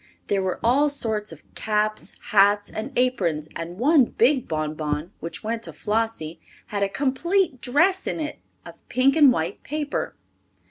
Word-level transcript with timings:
There 0.29 0.41
were 0.41 0.59
all 0.63 0.89
sorts 0.89 1.31
of 1.31 1.43
caps, 1.53 2.13
hats, 2.31 2.71
and 2.71 2.91
aprons, 2.97 3.47
and 3.55 3.77
one 3.77 4.05
big 4.05 4.47
bonbon, 4.47 5.11
which 5.19 5.43
went 5.43 5.61
to 5.69 5.73
Flossie, 5.73 6.39
had 6.69 6.81
a 6.81 6.89
complete 6.89 7.61
dress 7.61 8.07
in 8.07 8.19
it, 8.19 8.39
of 8.65 8.79
pink 8.89 9.15
and 9.15 9.31
white 9.31 9.61
paper. 9.61 10.15